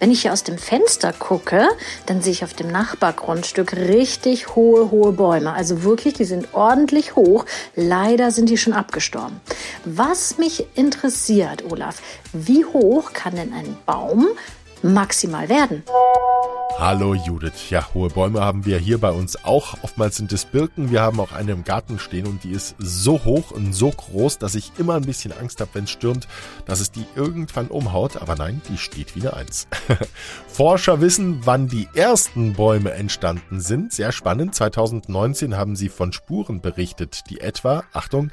Wenn 0.00 0.12
ich 0.12 0.22
hier 0.22 0.32
aus 0.32 0.44
dem 0.44 0.58
Fenster 0.58 1.12
gucke, 1.12 1.68
dann 2.06 2.22
sehe 2.22 2.32
ich 2.32 2.44
auf 2.44 2.54
dem 2.54 2.68
Nachbargrundstück 2.68 3.72
richtig 3.72 4.54
hohe, 4.54 4.90
hohe 4.92 5.12
Bäume. 5.12 5.52
Also 5.52 5.82
wirklich, 5.82 6.14
die 6.14 6.24
sind 6.24 6.54
ordentlich 6.54 7.16
hoch. 7.16 7.44
Leider 7.74 8.30
sind 8.30 8.48
die 8.48 8.58
schon 8.58 8.74
abgestorben. 8.74 9.40
Was 9.84 10.38
mich 10.38 10.66
interessiert, 10.76 11.64
Olaf, 11.70 12.00
wie 12.32 12.64
hoch 12.64 13.12
kann 13.12 13.34
denn 13.34 13.52
ein 13.52 13.76
Baum 13.86 14.28
maximal 14.82 15.48
werden? 15.48 15.82
Hallo 16.76 17.14
Judith. 17.14 17.70
Ja, 17.70 17.88
hohe 17.94 18.08
Bäume 18.08 18.40
haben 18.40 18.64
wir 18.64 18.78
hier 18.78 18.98
bei 18.98 19.10
uns 19.10 19.44
auch. 19.44 19.82
Oftmals 19.82 20.16
sind 20.16 20.32
es 20.32 20.44
Birken. 20.44 20.90
Wir 20.90 21.02
haben 21.02 21.18
auch 21.18 21.32
eine 21.32 21.52
im 21.52 21.64
Garten 21.64 21.98
stehen 21.98 22.26
und 22.26 22.44
die 22.44 22.50
ist 22.50 22.76
so 22.78 23.24
hoch 23.24 23.50
und 23.50 23.72
so 23.72 23.90
groß, 23.90 24.38
dass 24.38 24.54
ich 24.54 24.72
immer 24.78 24.94
ein 24.94 25.02
bisschen 25.02 25.32
Angst 25.32 25.60
habe, 25.60 25.70
wenn 25.74 25.84
es 25.84 25.90
stürmt, 25.90 26.28
dass 26.66 26.80
es 26.80 26.92
die 26.92 27.04
irgendwann 27.16 27.68
umhaut. 27.68 28.16
Aber 28.16 28.36
nein, 28.36 28.62
die 28.68 28.78
steht 28.78 29.16
wieder 29.16 29.36
eins. 29.36 29.66
Forscher 30.46 31.00
wissen, 31.00 31.40
wann 31.44 31.66
die 31.68 31.88
ersten 31.94 32.52
Bäume 32.52 32.92
entstanden 32.92 33.60
sind. 33.60 33.92
Sehr 33.92 34.12
spannend. 34.12 34.54
2019 34.54 35.56
haben 35.56 35.74
sie 35.74 35.88
von 35.88 36.12
Spuren 36.12 36.60
berichtet, 36.60 37.24
die 37.30 37.40
etwa, 37.40 37.84
Achtung, 37.92 38.30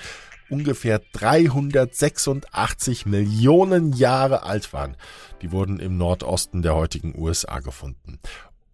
ungefähr 0.49 1.01
386 1.13 3.05
Millionen 3.05 3.93
Jahre 3.93 4.43
alt 4.43 4.73
waren. 4.73 4.95
Die 5.41 5.51
wurden 5.51 5.79
im 5.79 5.97
Nordosten 5.97 6.61
der 6.61 6.75
heutigen 6.75 7.13
USA 7.17 7.59
gefunden. 7.59 8.04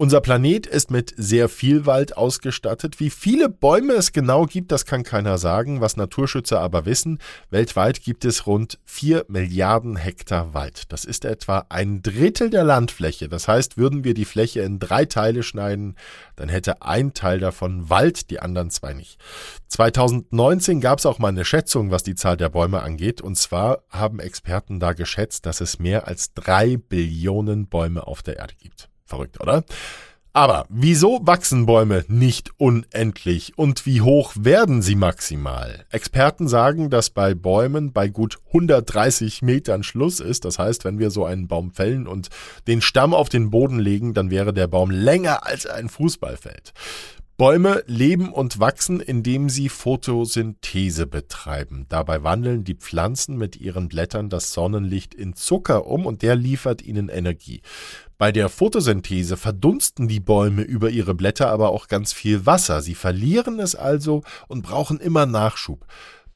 Unser 0.01 0.19
Planet 0.19 0.65
ist 0.65 0.89
mit 0.89 1.13
sehr 1.15 1.47
viel 1.47 1.85
Wald 1.85 2.17
ausgestattet. 2.17 2.99
Wie 2.99 3.11
viele 3.11 3.49
Bäume 3.49 3.93
es 3.93 4.13
genau 4.13 4.47
gibt, 4.47 4.71
das 4.71 4.87
kann 4.87 5.03
keiner 5.03 5.37
sagen. 5.37 5.79
Was 5.79 5.95
Naturschützer 5.95 6.59
aber 6.59 6.87
wissen, 6.87 7.19
weltweit 7.51 8.01
gibt 8.01 8.25
es 8.25 8.47
rund 8.47 8.79
vier 8.83 9.25
Milliarden 9.27 9.97
Hektar 9.97 10.55
Wald. 10.55 10.91
Das 10.91 11.05
ist 11.05 11.23
etwa 11.23 11.67
ein 11.69 12.01
Drittel 12.01 12.49
der 12.49 12.63
Landfläche. 12.63 13.29
Das 13.29 13.47
heißt, 13.47 13.77
würden 13.77 14.03
wir 14.03 14.15
die 14.15 14.25
Fläche 14.25 14.61
in 14.61 14.79
drei 14.79 15.05
Teile 15.05 15.43
schneiden, 15.43 15.95
dann 16.35 16.49
hätte 16.49 16.81
ein 16.81 17.13
Teil 17.13 17.39
davon 17.39 17.91
Wald, 17.91 18.31
die 18.31 18.39
anderen 18.39 18.71
zwei 18.71 18.93
nicht. 18.93 19.19
2019 19.67 20.81
gab 20.81 20.97
es 20.97 21.05
auch 21.05 21.19
mal 21.19 21.27
eine 21.27 21.45
Schätzung, 21.45 21.91
was 21.91 22.01
die 22.01 22.15
Zahl 22.15 22.37
der 22.37 22.49
Bäume 22.49 22.81
angeht. 22.81 23.21
Und 23.21 23.37
zwar 23.37 23.83
haben 23.91 24.19
Experten 24.19 24.79
da 24.79 24.93
geschätzt, 24.93 25.45
dass 25.45 25.61
es 25.61 25.77
mehr 25.77 26.07
als 26.07 26.33
drei 26.33 26.77
Billionen 26.77 27.67
Bäume 27.67 28.07
auf 28.07 28.23
der 28.23 28.37
Erde 28.37 28.55
gibt. 28.57 28.90
Verrückt, 29.11 29.41
oder? 29.41 29.65
Aber 30.31 30.65
wieso 30.69 31.19
wachsen 31.23 31.65
Bäume 31.65 32.05
nicht 32.07 32.51
unendlich 32.55 33.57
und 33.57 33.85
wie 33.85 33.99
hoch 33.99 34.31
werden 34.39 34.81
sie 34.81 34.95
maximal? 34.95 35.85
Experten 35.89 36.47
sagen, 36.47 36.89
dass 36.89 37.09
bei 37.09 37.33
Bäumen 37.33 37.91
bei 37.91 38.07
gut 38.07 38.39
130 38.47 39.41
Metern 39.41 39.83
Schluss 39.83 40.21
ist. 40.21 40.45
Das 40.45 40.57
heißt, 40.57 40.85
wenn 40.85 40.99
wir 40.99 41.11
so 41.11 41.25
einen 41.25 41.49
Baum 41.49 41.71
fällen 41.71 42.07
und 42.07 42.29
den 42.67 42.79
Stamm 42.79 43.13
auf 43.13 43.27
den 43.27 43.49
Boden 43.49 43.79
legen, 43.79 44.13
dann 44.13 44.31
wäre 44.31 44.53
der 44.53 44.67
Baum 44.67 44.89
länger 44.89 45.45
als 45.45 45.65
ein 45.65 45.89
Fußballfeld. 45.89 46.71
Bäume 47.41 47.83
leben 47.87 48.31
und 48.31 48.59
wachsen, 48.59 48.99
indem 48.99 49.49
sie 49.49 49.67
Photosynthese 49.67 51.07
betreiben. 51.07 51.87
Dabei 51.89 52.21
wandeln 52.23 52.63
die 52.63 52.75
Pflanzen 52.75 53.35
mit 53.35 53.59
ihren 53.59 53.87
Blättern 53.87 54.29
das 54.29 54.53
Sonnenlicht 54.53 55.15
in 55.15 55.33
Zucker 55.33 55.87
um 55.87 56.05
und 56.05 56.21
der 56.21 56.35
liefert 56.35 56.83
ihnen 56.83 57.09
Energie. 57.09 57.63
Bei 58.19 58.31
der 58.31 58.47
Photosynthese 58.47 59.37
verdunsten 59.37 60.07
die 60.07 60.19
Bäume 60.19 60.61
über 60.61 60.91
ihre 60.91 61.15
Blätter 61.15 61.49
aber 61.49 61.69
auch 61.69 61.87
ganz 61.87 62.13
viel 62.13 62.45
Wasser. 62.45 62.83
Sie 62.83 62.93
verlieren 62.93 63.59
es 63.59 63.73
also 63.73 64.21
und 64.47 64.61
brauchen 64.61 64.99
immer 64.99 65.25
Nachschub. 65.25 65.87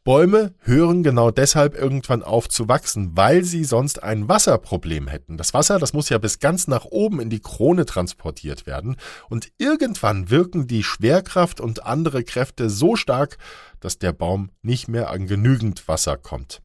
Bäume 0.06 0.54
hören 0.60 1.02
genau 1.02 1.32
deshalb 1.32 1.74
irgendwann 1.74 2.22
auf 2.22 2.48
zu 2.48 2.68
wachsen, 2.68 3.18
weil 3.18 3.44
sie 3.44 3.64
sonst 3.64 4.04
ein 4.04 4.30
Wasserproblem 4.30 5.08
hätten. 5.08 5.36
Das 5.36 5.56
Wasser, 5.56 5.80
das 5.80 5.94
muss 5.94 6.10
ja 6.10 6.20
bis 6.20 6.38
ganz 6.38 6.68
nach 6.68 6.86
oben 6.86 7.20
in 7.20 7.32
die 7.32 7.40
Krone 7.40 7.88
transportiert 7.88 8.68
werden 8.68 8.98
und 9.30 9.52
irgendwann 9.58 10.30
wirken 10.30 10.68
die 10.68 10.84
Schwerkraft 10.84 11.60
und 11.60 11.88
andere 11.88 12.24
Kräfte 12.24 12.70
so 12.70 12.96
stark, 12.96 13.40
dass 13.80 13.98
der 13.98 14.14
Baum 14.14 14.52
nicht 14.62 14.88
mehr 14.88 15.10
an 15.10 15.26
genügend 15.26 15.88
Wasser 15.88 16.18
kommt. 16.18 16.62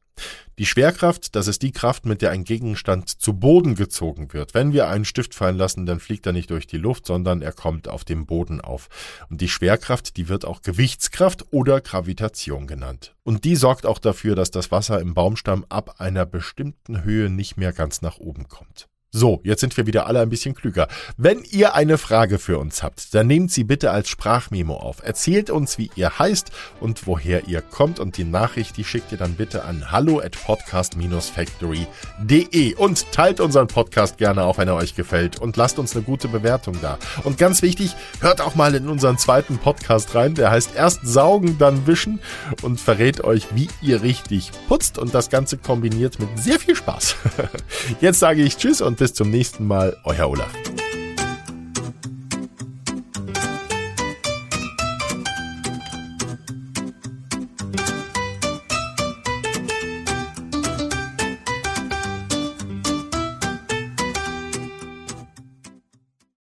Die 0.59 0.65
Schwerkraft, 0.65 1.35
das 1.35 1.47
ist 1.47 1.61
die 1.63 1.71
Kraft, 1.71 2.05
mit 2.05 2.21
der 2.21 2.31
ein 2.31 2.43
Gegenstand 2.43 3.09
zu 3.09 3.33
Boden 3.33 3.75
gezogen 3.75 4.31
wird. 4.33 4.53
Wenn 4.53 4.73
wir 4.73 4.87
einen 4.87 5.05
Stift 5.05 5.33
fallen 5.33 5.57
lassen, 5.57 5.85
dann 5.85 5.99
fliegt 5.99 6.25
er 6.25 6.33
nicht 6.33 6.51
durch 6.51 6.67
die 6.67 6.77
Luft, 6.77 7.05
sondern 7.07 7.41
er 7.41 7.51
kommt 7.51 7.87
auf 7.87 8.03
dem 8.03 8.25
Boden 8.25 8.61
auf. 8.61 8.87
Und 9.29 9.41
die 9.41 9.49
Schwerkraft, 9.49 10.17
die 10.17 10.29
wird 10.29 10.45
auch 10.45 10.61
Gewichtskraft 10.61 11.45
oder 11.51 11.81
Gravitation 11.81 12.67
genannt. 12.67 13.15
Und 13.23 13.43
die 13.43 13.55
sorgt 13.55 13.85
auch 13.85 13.99
dafür, 13.99 14.35
dass 14.35 14.51
das 14.51 14.71
Wasser 14.71 14.99
im 14.99 15.13
Baumstamm 15.13 15.65
ab 15.69 15.95
einer 15.99 16.25
bestimmten 16.25 17.03
Höhe 17.03 17.29
nicht 17.29 17.57
mehr 17.57 17.73
ganz 17.73 18.01
nach 18.01 18.17
oben 18.17 18.47
kommt. 18.47 18.90
So, 19.13 19.41
jetzt 19.43 19.59
sind 19.59 19.75
wir 19.75 19.87
wieder 19.87 20.07
alle 20.07 20.21
ein 20.21 20.29
bisschen 20.29 20.55
klüger. 20.55 20.87
Wenn 21.17 21.43
ihr 21.51 21.75
eine 21.75 21.97
Frage 21.97 22.39
für 22.39 22.57
uns 22.57 22.81
habt, 22.81 23.13
dann 23.13 23.27
nehmt 23.27 23.51
sie 23.51 23.65
bitte 23.65 23.91
als 23.91 24.07
Sprachmemo 24.07 24.73
auf. 24.73 25.03
Erzählt 25.03 25.49
uns, 25.49 25.77
wie 25.77 25.91
ihr 25.95 26.17
heißt 26.17 26.49
und 26.79 27.05
woher 27.07 27.49
ihr 27.49 27.61
kommt 27.61 27.99
und 27.99 28.15
die 28.15 28.23
Nachricht, 28.23 28.77
die 28.77 28.85
schickt 28.85 29.11
ihr 29.11 29.17
dann 29.17 29.33
bitte 29.33 29.65
an 29.65 29.91
hallo 29.91 30.21
at 30.21 30.37
podcast-factory.de 30.41 32.75
und 32.75 33.11
teilt 33.11 33.41
unseren 33.41 33.67
Podcast 33.67 34.17
gerne 34.17 34.45
auch, 34.45 34.59
wenn 34.59 34.69
er 34.69 34.75
euch 34.75 34.95
gefällt 34.95 35.41
und 35.41 35.57
lasst 35.57 35.77
uns 35.77 35.93
eine 35.93 36.05
gute 36.05 36.29
Bewertung 36.29 36.77
da. 36.81 36.97
Und 37.25 37.37
ganz 37.37 37.61
wichtig, 37.61 37.97
hört 38.21 38.39
auch 38.39 38.55
mal 38.55 38.73
in 38.75 38.87
unseren 38.87 39.17
zweiten 39.17 39.57
Podcast 39.57 40.15
rein, 40.15 40.35
der 40.35 40.51
heißt 40.51 40.73
erst 40.73 41.05
saugen, 41.05 41.57
dann 41.57 41.85
wischen 41.85 42.21
und 42.61 42.79
verrät 42.79 43.25
euch, 43.25 43.47
wie 43.55 43.67
ihr 43.81 44.03
richtig 44.03 44.51
putzt 44.69 44.97
und 44.97 45.13
das 45.13 45.29
Ganze 45.29 45.57
kombiniert 45.57 46.17
mit 46.17 46.29
sehr 46.39 46.59
viel 46.59 46.77
Spaß. 46.77 47.17
Jetzt 47.99 48.19
sage 48.19 48.41
ich 48.41 48.55
Tschüss 48.55 48.79
und 48.79 49.00
bis 49.01 49.15
zum 49.15 49.31
nächsten 49.31 49.65
Mal, 49.65 49.97
euer 50.03 50.29
Olaf. 50.29 50.70